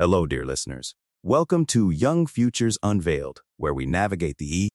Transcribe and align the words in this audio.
Hello, 0.00 0.26
dear 0.26 0.46
listeners. 0.46 0.94
Welcome 1.24 1.66
to 1.66 1.90
Young 1.90 2.28
Futures 2.28 2.78
Unveiled, 2.84 3.42
where 3.56 3.74
we 3.74 3.84
navigate 3.84 4.38
the 4.38 4.66
e 4.66 4.68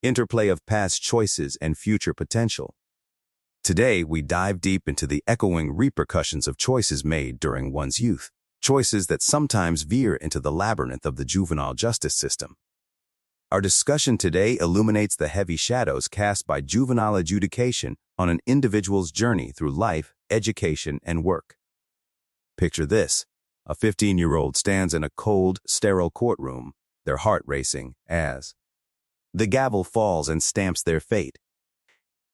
interplay 0.00 0.46
of 0.46 0.64
past 0.64 1.02
choices 1.02 1.58
and 1.60 1.76
future 1.76 2.14
potential. 2.14 2.76
Today, 3.64 4.04
we 4.04 4.22
dive 4.22 4.60
deep 4.60 4.88
into 4.88 5.08
the 5.08 5.24
echoing 5.26 5.74
repercussions 5.74 6.46
of 6.46 6.56
choices 6.56 7.04
made 7.04 7.40
during 7.40 7.72
one's 7.72 7.98
youth, 7.98 8.30
choices 8.60 9.08
that 9.08 9.22
sometimes 9.22 9.82
veer 9.82 10.14
into 10.14 10.38
the 10.38 10.52
labyrinth 10.52 11.04
of 11.04 11.16
the 11.16 11.24
juvenile 11.24 11.74
justice 11.74 12.14
system. 12.14 12.54
Our 13.50 13.60
discussion 13.60 14.16
today 14.16 14.56
illuminates 14.60 15.16
the 15.16 15.26
heavy 15.26 15.56
shadows 15.56 16.06
cast 16.06 16.46
by 16.46 16.60
juvenile 16.60 17.16
adjudication 17.16 17.96
on 18.16 18.28
an 18.28 18.38
individual's 18.46 19.10
journey 19.10 19.50
through 19.50 19.72
life, 19.72 20.14
education, 20.30 21.00
and 21.02 21.24
work. 21.24 21.56
Picture 22.56 22.86
this. 22.86 23.26
A 23.66 23.74
15-year-old 23.74 24.58
stands 24.58 24.92
in 24.92 25.02
a 25.02 25.10
cold, 25.16 25.58
sterile 25.66 26.10
courtroom, 26.10 26.72
their 27.06 27.16
heart 27.16 27.42
racing, 27.46 27.94
as 28.06 28.54
the 29.32 29.46
gavel 29.46 29.84
falls 29.84 30.28
and 30.28 30.42
stamps 30.42 30.82
their 30.82 31.00
fate. 31.00 31.38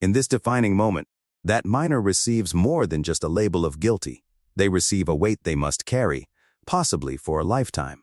In 0.00 0.12
this 0.12 0.26
defining 0.26 0.76
moment, 0.76 1.06
that 1.44 1.64
minor 1.64 2.00
receives 2.00 2.52
more 2.52 2.84
than 2.84 3.04
just 3.04 3.22
a 3.22 3.28
label 3.28 3.64
of 3.64 3.78
guilty. 3.78 4.24
They 4.56 4.68
receive 4.68 5.08
a 5.08 5.14
weight 5.14 5.38
they 5.44 5.54
must 5.54 5.86
carry, 5.86 6.28
possibly 6.66 7.16
for 7.16 7.38
a 7.38 7.44
lifetime. 7.44 8.02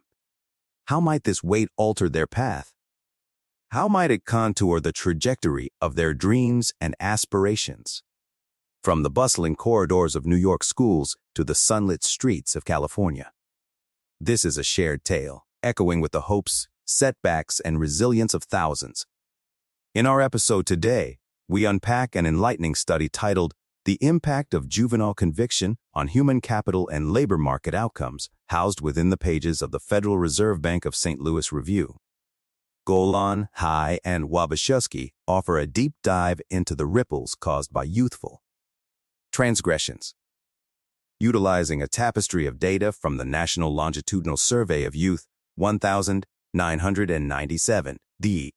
How 0.85 1.01
might 1.01 1.25
this 1.25 1.43
weight 1.43 1.67
alter 1.75 2.07
their 2.07 2.27
path? 2.27 2.73
How 3.71 3.89
might 3.89 4.09
it 4.09 4.23
contour 4.23 4.79
the 4.79 4.93
trajectory 4.93 5.69
of 5.81 5.95
their 5.95 6.13
dreams 6.13 6.71
and 6.79 6.95
aspirations? 7.01 8.03
From 8.87 9.03
the 9.03 9.09
bustling 9.09 9.57
corridors 9.57 10.15
of 10.15 10.25
New 10.25 10.37
York 10.37 10.63
schools 10.63 11.17
to 11.35 11.43
the 11.43 11.53
sunlit 11.53 12.05
streets 12.05 12.55
of 12.55 12.63
California. 12.63 13.33
This 14.17 14.45
is 14.45 14.57
a 14.57 14.63
shared 14.63 15.03
tale, 15.03 15.45
echoing 15.61 15.99
with 15.99 16.13
the 16.13 16.21
hopes, 16.31 16.69
setbacks, 16.85 17.59
and 17.59 17.81
resilience 17.81 18.33
of 18.33 18.43
thousands. 18.43 19.05
In 19.93 20.05
our 20.05 20.21
episode 20.21 20.65
today, 20.65 21.17
we 21.49 21.65
unpack 21.65 22.15
an 22.15 22.25
enlightening 22.25 22.75
study 22.75 23.09
titled 23.09 23.55
The 23.83 23.97
Impact 23.99 24.53
of 24.53 24.69
Juvenile 24.69 25.15
Conviction 25.15 25.75
on 25.93 26.07
Human 26.07 26.39
Capital 26.39 26.87
and 26.87 27.11
Labor 27.11 27.37
Market 27.37 27.73
Outcomes, 27.73 28.29
housed 28.51 28.79
within 28.79 29.09
the 29.09 29.17
pages 29.17 29.61
of 29.61 29.71
the 29.71 29.81
Federal 29.81 30.17
Reserve 30.17 30.61
Bank 30.61 30.85
of 30.85 30.95
St. 30.95 31.19
Louis 31.19 31.51
Review. 31.51 31.97
Golan, 32.85 33.49
Hai, 33.55 33.99
and 34.05 34.29
Wabiszewski 34.29 35.11
offer 35.27 35.57
a 35.57 35.67
deep 35.67 35.91
dive 36.03 36.39
into 36.49 36.73
the 36.73 36.85
ripples 36.85 37.35
caused 37.35 37.73
by 37.73 37.83
youthful 37.83 38.41
transgressions. 39.37 40.15
Utilizing 41.19 41.79
a 41.79 41.87
tapestry 41.87 42.47
of 42.47 42.57
data 42.57 42.91
from 42.91 43.17
the 43.17 43.23
National 43.23 43.71
Longitudinal 43.71 44.35
Survey 44.35 44.83
of 44.83 44.95
Youth 44.95 45.27
1997, 45.53 47.97
the 48.19 48.51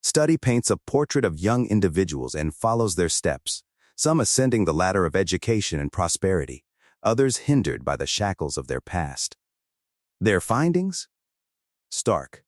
study 0.00 0.38
paints 0.38 0.70
a 0.70 0.78
portrait 0.78 1.26
of 1.26 1.38
young 1.38 1.66
individuals 1.66 2.34
and 2.34 2.54
follows 2.54 2.94
their 2.94 3.10
steps, 3.10 3.62
some 3.96 4.18
ascending 4.18 4.64
the 4.64 4.72
ladder 4.72 5.04
of 5.04 5.14
education 5.14 5.78
and 5.78 5.92
prosperity, 5.92 6.64
others 7.02 7.44
hindered 7.48 7.84
by 7.84 7.94
the 7.94 8.06
shackles 8.06 8.56
of 8.56 8.66
their 8.66 8.80
past. 8.80 9.36
Their 10.18 10.40
findings? 10.40 11.06
Stark. 11.90 12.44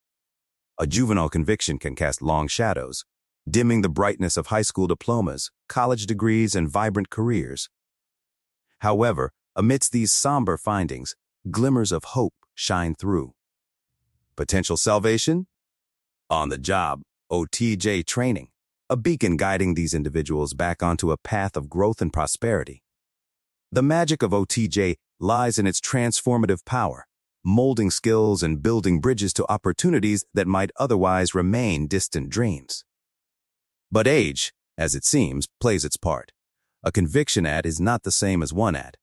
A 0.78 0.86
juvenile 0.86 1.28
conviction 1.28 1.78
can 1.78 1.94
cast 1.94 2.22
long 2.22 2.48
shadows, 2.48 3.04
dimming 3.48 3.82
the 3.82 3.88
brightness 3.88 4.36
of 4.36 4.48
high 4.48 4.62
school 4.62 4.86
diplomas, 4.86 5.50
college 5.68 6.06
degrees, 6.06 6.54
and 6.54 6.68
vibrant 6.68 7.10
careers. 7.10 7.68
However, 8.80 9.32
amidst 9.56 9.92
these 9.92 10.12
somber 10.12 10.56
findings, 10.56 11.14
glimmers 11.50 11.92
of 11.92 12.04
hope 12.04 12.34
shine 12.54 12.94
through. 12.94 13.32
Potential 14.36 14.76
salvation? 14.76 15.46
On 16.28 16.48
the 16.48 16.58
job, 16.58 17.02
OTJ 17.30 18.06
training, 18.06 18.48
a 18.88 18.96
beacon 18.96 19.36
guiding 19.36 19.74
these 19.74 19.94
individuals 19.94 20.54
back 20.54 20.82
onto 20.82 21.10
a 21.10 21.18
path 21.18 21.56
of 21.56 21.68
growth 21.68 22.00
and 22.00 22.12
prosperity. 22.12 22.82
The 23.72 23.82
magic 23.82 24.22
of 24.22 24.32
OTJ 24.32 24.96
lies 25.20 25.58
in 25.58 25.66
its 25.66 25.80
transformative 25.80 26.64
power, 26.64 27.06
molding 27.44 27.90
skills 27.90 28.42
and 28.42 28.62
building 28.62 29.00
bridges 29.00 29.32
to 29.34 29.50
opportunities 29.50 30.24
that 30.34 30.46
might 30.46 30.70
otherwise 30.76 31.34
remain 31.34 31.86
distant 31.86 32.30
dreams. 32.30 32.84
But 33.92 34.06
age, 34.06 34.52
as 34.78 34.94
it 34.94 35.04
seems, 35.04 35.48
plays 35.60 35.84
its 35.84 35.96
part. 35.96 36.32
A 36.82 36.92
conviction 36.92 37.44
ad 37.44 37.66
is 37.66 37.80
not 37.80 38.02
the 38.02 38.10
same 38.10 38.42
as 38.42 38.52
one 38.52 38.76
ad. 38.76 38.96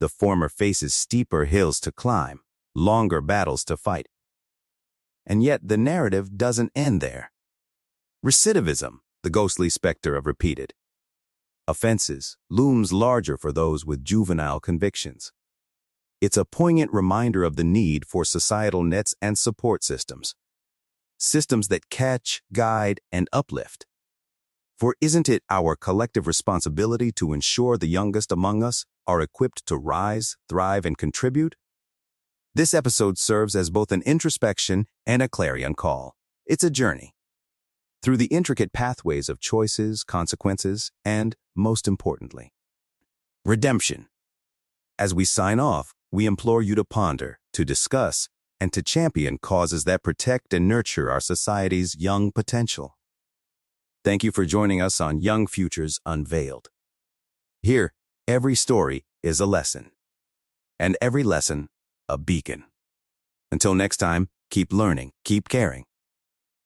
The 0.00 0.08
former 0.08 0.48
faces 0.48 0.94
steeper 0.94 1.44
hills 1.44 1.78
to 1.80 1.92
climb, 1.92 2.40
longer 2.74 3.20
battles 3.20 3.64
to 3.66 3.76
fight. 3.76 4.08
And 5.26 5.42
yet 5.42 5.68
the 5.68 5.76
narrative 5.76 6.36
doesn't 6.36 6.72
end 6.74 7.00
there. 7.00 7.30
Recidivism, 8.24 8.98
the 9.22 9.30
ghostly 9.30 9.68
specter 9.68 10.16
of 10.16 10.26
repeated 10.26 10.74
offenses, 11.68 12.36
looms 12.50 12.92
larger 12.92 13.36
for 13.36 13.52
those 13.52 13.86
with 13.86 14.04
juvenile 14.04 14.58
convictions. 14.58 15.32
It's 16.20 16.36
a 16.36 16.44
poignant 16.44 16.92
reminder 16.92 17.44
of 17.44 17.56
the 17.56 17.64
need 17.64 18.04
for 18.04 18.24
societal 18.24 18.82
nets 18.82 19.14
and 19.22 19.38
support 19.38 19.84
systems. 19.84 20.34
Systems 21.16 21.68
that 21.68 21.88
catch, 21.88 22.42
guide, 22.52 23.00
and 23.12 23.28
uplift. 23.32 23.86
For 24.80 24.94
isn't 24.98 25.28
it 25.28 25.42
our 25.50 25.76
collective 25.76 26.26
responsibility 26.26 27.12
to 27.12 27.34
ensure 27.34 27.76
the 27.76 27.86
youngest 27.86 28.32
among 28.32 28.62
us 28.62 28.86
are 29.06 29.20
equipped 29.20 29.66
to 29.66 29.76
rise, 29.76 30.38
thrive, 30.48 30.86
and 30.86 30.96
contribute? 30.96 31.54
This 32.54 32.72
episode 32.72 33.18
serves 33.18 33.54
as 33.54 33.68
both 33.68 33.92
an 33.92 34.00
introspection 34.06 34.86
and 35.04 35.20
a 35.20 35.28
clarion 35.28 35.74
call. 35.74 36.16
It's 36.46 36.64
a 36.64 36.70
journey 36.70 37.14
through 38.02 38.16
the 38.16 38.32
intricate 38.34 38.72
pathways 38.72 39.28
of 39.28 39.38
choices, 39.38 40.02
consequences, 40.02 40.90
and, 41.04 41.36
most 41.54 41.86
importantly, 41.86 42.54
redemption. 43.44 44.06
As 44.98 45.12
we 45.12 45.26
sign 45.26 45.60
off, 45.60 45.92
we 46.10 46.24
implore 46.24 46.62
you 46.62 46.74
to 46.76 46.86
ponder, 46.86 47.38
to 47.52 47.66
discuss, 47.66 48.30
and 48.58 48.72
to 48.72 48.82
champion 48.82 49.36
causes 49.36 49.84
that 49.84 50.02
protect 50.02 50.54
and 50.54 50.66
nurture 50.66 51.10
our 51.10 51.20
society's 51.20 51.96
young 51.98 52.32
potential. 52.32 52.96
Thank 54.02 54.24
you 54.24 54.32
for 54.32 54.46
joining 54.46 54.80
us 54.80 54.98
on 54.98 55.20
Young 55.20 55.46
Futures 55.46 56.00
Unveiled. 56.06 56.70
Here, 57.60 57.92
every 58.26 58.54
story 58.54 59.04
is 59.22 59.40
a 59.40 59.44
lesson, 59.46 59.90
and 60.78 60.96
every 61.02 61.22
lesson, 61.22 61.68
a 62.08 62.16
beacon. 62.16 62.64
Until 63.52 63.74
next 63.74 63.98
time, 63.98 64.30
keep 64.50 64.72
learning, 64.72 65.12
keep 65.26 65.50
caring, 65.50 65.84